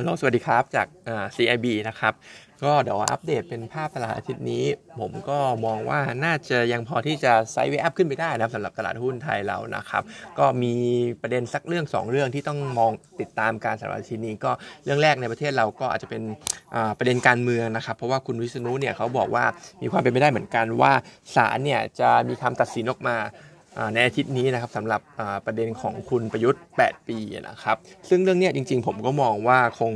[0.00, 0.86] ฮัลโหล สวัสดีครับ จาก
[1.36, 2.12] CIB นะครับ
[2.62, 4.64] ก็เดี๋ยวอัปเดตเป็นภาพตลาดอาทิตย์นี้
[5.00, 10.02] ผมก็มองว่าน่าจะยังพอที่จะไซด์เวอัพขึ้นไปได้นะสำหรับตลาดหุ้นไทยเรานะครับ
[10.38, 10.74] ก็มี
[11.22, 14.50] ประเด็นสักเรื่อง 2 เรื่องที่ต้องมองติดตามการสำหรับอาทิตย์นี้ ก็
[14.84, 16.22] เรื่องแรกในประเทศเราก็อาจจะเป็น
[16.98, 19.44] ประเด็นการเมืองนะครับ เพราะว่าคุณวิษณุเนี่ยเขาบอกว่า
[19.82, 20.92] มีความเป็นไปได้เหมือนกันว่า
[21.34, 23.16] ศาลเนี่ยจะมีคำตัดสินออกมา
[23.94, 25.00] ในอาทิตย์นี้นะครับสำหรับ
[25.46, 27.76] ประเด็นของคุณประยุทธ์ 8 ปีนะครับ
[28.08, 29.92] ซึ่งเรื่องนี้จริงๆ ผมก็มองว่าคง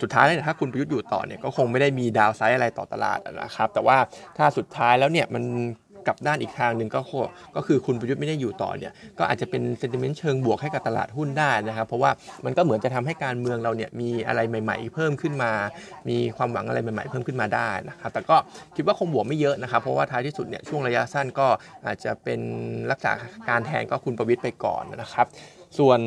[0.00, 3.98] สุดท้ายแล้วถ้าคุณประยุทธ์อยู่ต่อเนี่ยก็คงไม่ได้มีดาวไซด์อะไรต่อตลาดนะครับ แต่ว่า
[4.38, 5.44] ถ้าสุดท้ายแล้วเนี่ยมัน
[6.06, 7.00] กลับด้านอีกทางหนึ่งก็
[7.56, 12.10] ก็คือคุณประยุทธ์ไม่ได้อยู่ต่อเนี่ยก็อาจจะเป็นเซนติเมนต์เชิงบวกให้กับตลาดหุ้นได้นะครับ เพราะว่า
[12.44, 15.52] มันก็เหมือนจะทำให้การเมืองเราเนี่ยมีอะไรใหม่ ๆ เพิ่มขึ้นมา
[16.08, 18.36] มีความหวังอะไรใหม่ ๆ เพิ่มขึ้นมาได้นะครับแต่ก็
[18.76, 21.46] คิดว่าคงบวกไม่เยอะนะครับ เพราะว่าท้ายที่สุดเนี่ยช่วงระยะสั้นก็
[21.86, 22.40] อาจจะเป็น
[22.90, 23.12] รักษา
[23.48, 25.26] การแทนก็คุณประวิทย์ไปก่อนนะครับ
[25.78, 26.00] ส่วน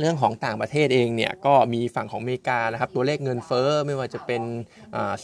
[0.00, 4.42] เรื่องของต่างประเทศเองเนี่ยก็มีฝั่งของอเมริกานะครับตัวเลขเงินเฟ้อไม่ว่าจะเป็น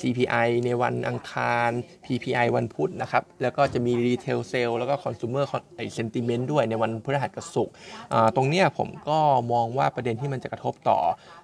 [0.01, 1.71] CPI ในวันอังคาร
[2.05, 5.45] PPI วันพุธนะครับแล้วก็จะมี Retail Sale แล้วก็ Consumer
[5.97, 7.75] Sentiment ด้วยในวันพฤหัสกับศุกร์
[8.37, 9.19] ตรงนี้ผมก็
[9.53, 10.99] มองว่าประเด็นที่มันจะกระทบต่อ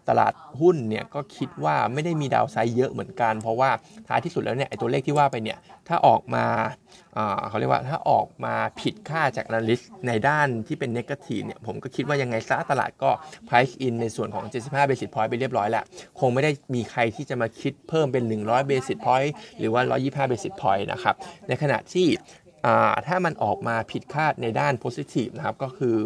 [0.08, 3.70] ตลาดหุ้นเนี่ยก็คิดว่าไม่ได้มีดาวไซด์เยอะเหมือนกัน เพราะว่า
[4.08, 5.58] ท้ายที่สุดแล้วเนี่ยไอตัวเลขที่ว่าไปเนี่ย
[5.89, 6.44] ถ้าออกมา
[7.48, 13.11] เขาเรียกว่าถ้าออกมาผิดค่าจาก analyst ในด้านที่เป็น negative เนี่ยผมก็คิดว่ายังไงซะตลาดก็
[13.48, 15.84] price in ในส่วนของ 75 basis point ไปเรียบร้อยแล้ว
[16.20, 19.83] คงไม่ได้มีใครที่จะมาคิดเพิ่มเป็น 100 basis point หรือว่า
[20.29, 21.14] 125 basis point นะครับ
[21.48, 22.09] ในขณะที่
[23.06, 25.96] ถ้ามันออกมาผิดคาดในด้าน positive นะครับ ก็คือ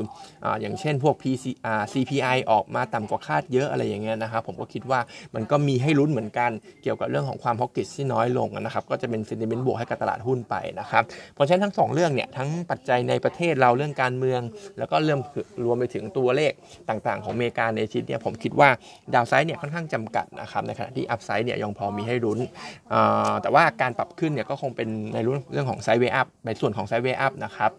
[0.45, 5.01] ออย่างเช่นพวก PCR CPI ออกมาต่ำกว่าคาดเยอะอะไรอย่างเงี้ยนะครับ ผมก็คิดว่า
[5.35, 6.51] มันก็มีให้ลุ้นเหมือนกัน
[6.83, 11.03] เกี่ยวกับเรื่องของความ pocket ที่น้อยลงนะครับ ก็จะเป็น sentiment บวกให้กับตลาดหุ้นไปนะครับ
[11.35, 14.41] เพราะฉะนั้นทั้ง 2 เรื่องเนี่ยทั้งปัจจัยในประเทศเราเรื่องการเมือง
[14.79, 15.21] แล้วก็เริ่ม
[15.65, 16.53] รวมไปถึงตัวเลข
[16.89, 18.69] ต่างๆ ของอเมริกาในชิดเนี่ยผมคิดว่า
[19.15, 22.39] downside เนี่ยค่อนข้างจำกัดนะครับในขณะที่ upside เนี่ยยังพอมีให้ลุ้น
[23.43, 27.71] แต่ว่าการปรับขึ้นเนี่ยก็คงเป็นในเรื่องของ sideway up ในส่วนของ sideway up นะครับ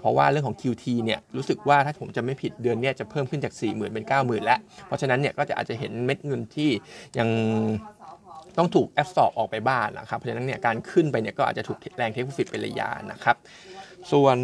[0.00, 6.70] เพราะว่าเรื่องของ QT เนี่ยรู้สึกว่าถ้าผมจะไม่ผิดเดือนนี้จะเพิ่มขึ้นจาก 40,000 เป็น 90,000 แล้ว เพราะฉะนั้นเนี่ยก็จะอาจจะเห็นเม็ดเงินที่
[7.18, 7.28] ยัง
[8.58, 13.36] ต้องถูกแอบสอบออกไปบ้างนะครับ เพราะฉะนั้นเนี่ยการขึ้นไปเนี่ยก็อาจจะถูกแรงเทคโปรฟิตเป็นระยะนะครับ
[14.12, 14.38] ส่วน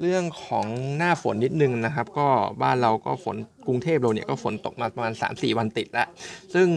[0.00, 0.66] เรื่องของ
[0.96, 2.28] หน้าฝนนิดนึงนะครับ ก็
[2.62, 6.06] บ้านเราก็ฝน กรุงเทพเราเนี่ยก็ฝนตกมาประมาณ 3-4 วันติดแล้ว
[6.54, 6.68] ซึ่ง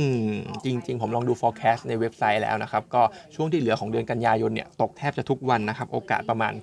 [0.64, 3.02] จริง ๆ ผมลองดู forecast ในเว็บไซต์แล้วนะครับ ก็
[3.36, 6.54] ช่วงที่เหลือของเดือนกันยายนเนี่ยตกแทบจะทุกวันนะครับ โอกาสประมาณ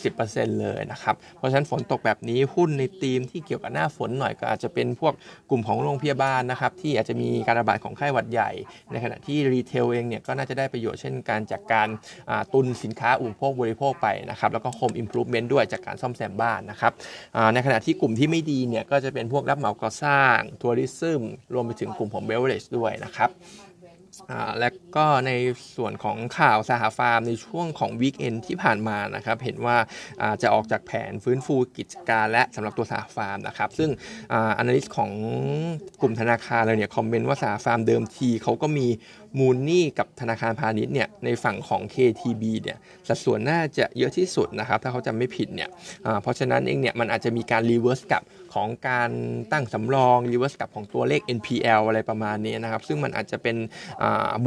[0.00, 5.14] 60%เลยนะครับ เพราะฉะนั้นฝนตกแบบนี้หุ้นในธีมที่เกี่ยวกับหน้าฝนหน่อยก็อาจจะเป็นพวก
[5.50, 8.50] กลุ่มของโรงพยาบาลนะครับ ที่อาจจะมีการระบาดของไข้หวัดใหญ่
[8.92, 11.88] ในขณะที่ retail เองเนี่ยก็น่าจะได้ประโยชน์เช่นการจากการ
[12.52, 16.92] ตุนสินค้าอุปโภคบริโภคไปนะครับแล้วก็ home improvement ด้วยจากการซ่อมแซมบ้านนะครับ
[17.54, 21.22] ในขณะที่กลุ่มที่ไม่ดีเนี่ยก็จะเป็นพวกรับเหมาก่อสร้าง tourism
[21.54, 23.30] รวมไปถึงกลุ่มของ beverage ด้วยนะครับ
[24.60, 25.32] และก็ใน
[25.76, 29.76] ส่วนของข่าวสหฟาร์มในช่วงของ weekend ที่ผ่านมานะครับเห็นว่า
[30.42, 33.90] จะออกจากแผนฟื้นฟูกิจการและสำหรับตัวสหฟาร์มนะครับซึ่ง
[34.58, 35.10] analyst ของ
[36.00, 38.86] กลุ่มธนาคารเลยเนี่ยคอมเมนต์ว่าสหฟาร์มเดิมทีเขาก็มี
[39.38, 42.78] มูลหนี้กับธนาคารพาณิชย์เนี่ยในฝั่งของ KTB เนี่ย
[43.08, 45.68] สัดส่วนน่าจะเยอะที่สุดนะครับถ้าเขาจำไม่ผิดเนี่ย
[46.22, 48.22] เพราะฉะนั้นเองเนี่ยมันอาจจะมีการ reverse กลับ
[48.54, 49.10] ของการ
[49.52, 53.56] ตั้งสำรอง reverse กลับของตัวเลข NPL อะไรประมาณนี้นะครับ ซึ่งมันอาจจะเป็น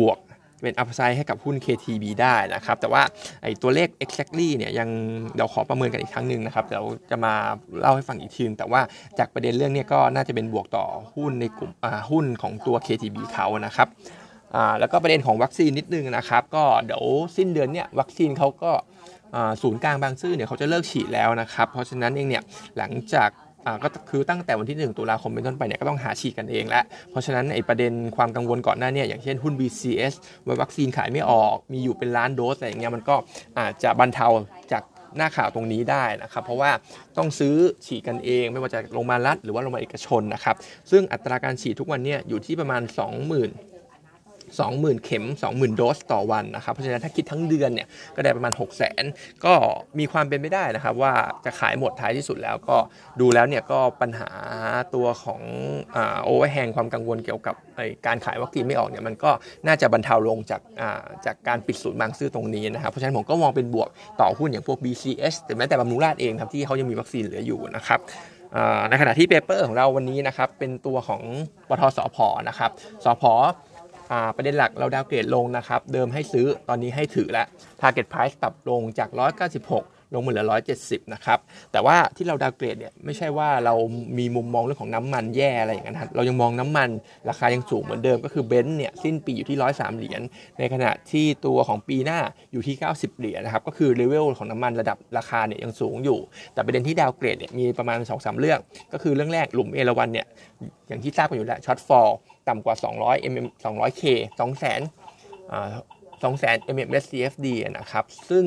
[0.01, 0.19] บวก
[0.63, 3.03] เป็น upside ให้กับหุ้น KTB ได้นะครับ แต่ว่า
[3.43, 4.89] ไอ้ตัวเลข exactly เนี่ยยัง
[5.35, 7.33] เดี๋ยวขอประเมินกันอีกครั้งหนึ่งนะครับเดี๋ยวจะมา
[7.79, 8.81] เล่าให้ฟังอีกทีนึงแต่ว่า
[9.19, 11.71] จากประเด็นเรื่องนี้ก็น่าจะเป็นบวกต่อหุ้นในกลุ่ม
[12.11, 13.87] หุ้นของตัว KTB เขานะครับ
[14.79, 17.03] แล้วก็ประเด็นของวัคซีนนิดนึงนะครับ ก็เดี๋ยว
[17.37, 18.71] สิ้นเดือนเนี่ยวัคซีนเขาก็
[19.61, 22.43] ศูนย์กลางบางซื่อเนี่ยเขาจะเลิกฉีดแล้วนะครับ เพราะฉะนั้นเองเนี่ย
[22.77, 23.29] หลังจาก
[23.83, 30.13] ก็คือตั้งแต่วันที่ 1 ตุลาคมเป็นต้นไปเนี่ยก็ต้องหาฉีดกันเองแล้ว เพราะฉะนั้นไอ้ประเด็นความกังวลก่อนหน้าเนี่ยอย่างเช่นหุ้น BCS
[30.45, 33.15] ว่าวัคซีนขายไม่ออกมีอยู่เป็นล้านโดสอะไรอย่างเงี้ยมันก็
[33.59, 34.27] อาจจะบรรเทา
[34.71, 34.83] จาก
[35.17, 36.71] หน้าข่าวตรงนี้ได้นะครับ เพราะว่า
[37.17, 37.55] ต้องซื้อ
[37.85, 40.55] ฉีดกันเองไม่ว่าจะโรงพยาบาลรัฐหรือว่าโรงพยาบาลเอกชนนะครับ
[40.91, 43.76] ซึ่งอัตราการฉีดทุกวันเนี่ยอยู่ที่ประมาณ 20,000
[44.65, 49.53] 20,000 เข็ม 20,000 โดสต่อวันนะครับ เพราะฉะนั้นถ้าคิดทั้งเดือนเนี่ยก็ได้ประมาณ 6 0 0 0 0 0 ก็
[49.99, 51.13] มีความเป็นไปได้นะครับ ว่า
[51.45, 52.77] จะขายหมดท้ายที่สุดแล้วก็
[53.19, 54.29] ดูแล้วเนี่ยก็ปัญหา
[54.95, 55.41] ตัวของ
[56.23, 57.55] overhang ความกังวลเกี่ยวกับ
[58.05, 59.31] การขายวัคซีนไม่ออกเนี่ยมันก็
[59.67, 60.61] น่าจะบรรเทาลงจาก
[61.25, 63.89] จากการปิดศูนย์บางซื่อตรงนี้นะครับ เพราะฉะนั้นผมก็มองเป็นบวก
[64.21, 67.99] ต่อหุ้นอย่างพวก BCH แต่แม้แต่บำรุงราษฎร์เองครับที่เขายังมีวัคซีนเหลืออยู่นะครับ
[68.89, 71.21] ในขณะที่ paper ของเราวันนี้นะครับเป็นตัวของ
[71.69, 72.17] ปตท.สผ.
[72.49, 72.71] นะครับ
[73.05, 73.23] สผ.
[74.35, 77.47] ประเด็นหลักเรา downgrade ลงนะครับ เดิมให้ซื้อตอนนี้ให้ถือแล้ว
[77.81, 80.45] Target Price ปรับลงจาก 196 ลงมาเหลือ
[80.79, 81.39] 170 นะครับ
[81.71, 83.73] แต่ว่าที่เรา downgrade เนี่ยไม่ใช่ว่าเรา
[84.17, 86.89] มีมุมมองเรื่องของน้ำมันแย่อะไรอย่างนั้นครับเรายังมองน้ำมัน
[87.29, 90.21] ราคายังสูงเหมือนเดิมก็คือ Brent เนี่ยสิ้นปีอยู่ที่ 103 เหรียญ
[90.59, 92.19] ในขณะที่ตัวของปีหน้า
[92.53, 96.19] อยู่ที่ 90 เหรียญนะครับก็คือเลเวลของน้ำมันระดับราคาเนี่ยยังสูงอยู่
[96.53, 98.59] แต่ประเด็นที่ downgrade เนี่ยมีประมาณ2-3เรื่อง
[98.93, 100.25] ก็คือเรื่องแรกหลุมเอราวันเนี่ย
[100.87, 102.09] อย่างที่ทราบกันอยู่แล้ว shortfall
[102.47, 104.03] ต่ำกว่า 200 mm 200k
[104.39, 107.47] 200,000 200,000 mm CFD
[107.77, 108.45] นะครับ ซึ่ง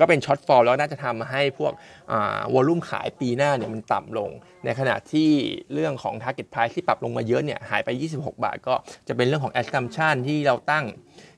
[0.00, 1.72] ก็เป็น shortfall แล้วน่าจะทำให้พวก
[2.54, 4.30] volume ขายปีหน้าเนี่ยมันต่ำลง
[4.64, 5.30] ในขณะที่
[5.74, 7.88] เรื่องของ Target Price ที่ปรับลงมาเยอะเนี่ยหายไป
[8.18, 8.74] 26 บาท ก็
[9.08, 10.84] จะเป็นเรื่องของ Assumption ที่เราตั้ง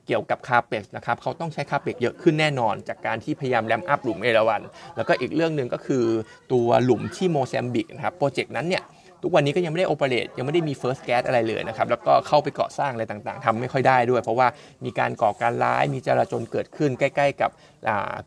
[0.07, 4.61] เกี่ยวกับ CAPEX นะครับเขาต้องใช้ CAPEX เยอะขึ้นแน่นอน จากการที่พยายาม ramp up หลุมเอราวัน
[4.95, 6.05] แล้วก็อีกเรื่องหนึ่งก็คือ
[6.51, 8.83] ตัวหลุมที่โมซัมบิกนะครับ project นั้นเนี่ย
[9.23, 14.47] ทุกวันนี้ก็ยังไม่ได้ operate ยังไม่ได้มี first gas อะไรเลยนะครับ แล้วก็เข้าไปก่อสร้างอะไรต่างๆทำไม่ค่อยได้ด้วย เพราะว่า
[14.85, 17.51] มีการก่อการร้ายมีจลาจลเกิดขึ้นใกล้ ๆ กับ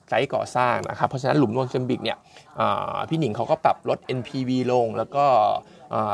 [0.08, 2.18] site ก่อสร้างนะครับ เพราะฉะนั้นหลุมโมซัมบิกเนี่ย
[3.10, 5.24] พี่หนิงเขาก็ปรับลด NPV ลงแล้วก็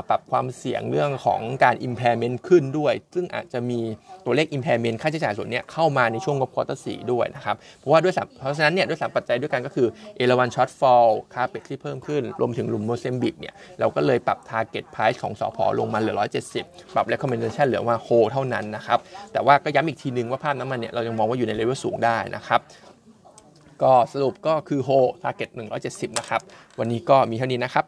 [0.09, 3.81] ปรับความเสี่ยงเรื่องของการ impairment ขึ้นด้วย ซึ่งอาจจะมี
[4.25, 16.17] ตัวเลข impairment ค่าใช้จ่ายส่วนนี้เข้ามาในช่วงงบ quarters ด้วยนะครับ เพราะว่าด้วยเพราะฉะนั้นเนี่ยด้วยสามปัจจัยด้วยกันก็คือเอราวัน shortfall CAPEX ที่เพิ่มขึ้น รวมถึงหลุมโมซัมบิกเนี่ยเราก็เลยปรับ target price ของสอพอลงมาเหลือ
[16.55, 18.99] 170 ปรับ recommendation เหลือว่าโฮเท่านั้นนะครับ
[19.33, 22.61] แต่ว่าก็ย้ำอีกทีนึงว่าภาพน้ำมันเนี่ยเรายังมองว่าอยู่ในเลเวลสูงได้นะครับ
[23.83, 24.91] ก็สรุปก็คือโฮ
[25.23, 25.51] target
[25.85, 26.41] 170 นะครับ
[26.79, 27.85] วันนี้ก็มีเท่านี้นะครับ